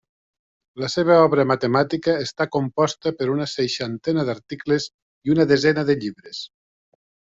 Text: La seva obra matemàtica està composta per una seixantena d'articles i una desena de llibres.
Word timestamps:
La 0.83 0.87
seva 0.93 1.17
obra 1.25 1.43
matemàtica 1.49 2.15
està 2.27 2.47
composta 2.55 3.13
per 3.19 3.27
una 3.35 3.47
seixantena 3.53 4.25
d'articles 4.31 4.89
i 5.29 5.35
una 5.35 5.47
desena 5.53 5.85
de 5.91 5.99
llibres. 6.05 6.41